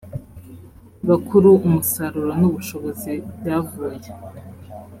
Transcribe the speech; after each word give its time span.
bakuru 1.09 1.49
umusaruro 1.67 2.31
n 2.39 2.41
ubushobozi 2.49 3.11
byavuye 3.39 4.09